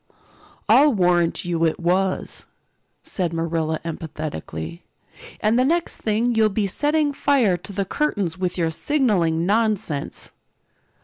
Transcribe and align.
"I'll 0.67 0.91
warrant 0.95 1.45
you 1.45 1.63
it 1.63 1.79
was," 1.79 2.47
said 3.03 3.33
Marilla 3.33 3.79
emphatically. 3.85 4.81
"And 5.41 5.59
the 5.59 5.63
next 5.63 5.97
thing 5.97 6.33
you'll 6.33 6.49
be 6.49 6.65
setting 6.65 7.13
fire 7.13 7.55
to 7.57 7.71
the 7.71 7.85
curtains 7.85 8.35
with 8.35 8.57
your 8.57 8.71
signaling 8.71 9.45
nonsense." 9.45 10.31